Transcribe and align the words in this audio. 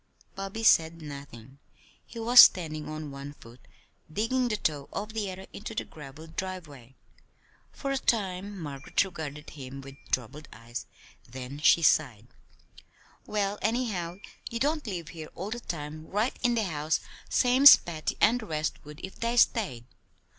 Bobby 0.33 0.63
said 0.63 0.99
nothing. 0.99 1.59
He 2.03 2.17
was 2.17 2.39
standing 2.39 2.89
on 2.89 3.11
one 3.11 3.33
foot, 3.33 3.59
digging 4.11 4.47
the 4.47 4.57
toe 4.57 4.89
of 4.91 5.13
the 5.13 5.31
other 5.31 5.45
into 5.53 5.75
the 5.75 5.83
graveled 5.85 6.35
driveway. 6.35 6.95
For 7.71 7.91
a 7.91 7.99
time 7.99 8.57
Margaret 8.57 9.03
regarded 9.05 9.51
him 9.51 9.79
with 9.79 9.95
troubled 10.11 10.47
eyes; 10.51 10.87
then 11.29 11.59
she 11.59 11.83
sighed: 11.83 12.25
"Well, 13.27 13.59
anyhow, 13.61 14.15
you 14.49 14.57
don't 14.57 14.87
live 14.87 15.09
here 15.09 15.29
all 15.35 15.51
the 15.51 15.59
time, 15.59 16.07
right 16.07 16.35
in 16.41 16.55
the 16.55 16.63
house, 16.63 17.01
same's 17.29 17.75
Patty 17.75 18.17
and 18.19 18.39
the 18.39 18.47
rest 18.47 18.83
would 18.83 19.01
if 19.05 19.19
they 19.19 19.37
stayed. 19.37 19.85